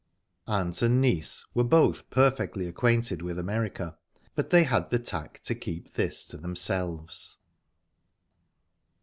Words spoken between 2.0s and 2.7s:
perfectly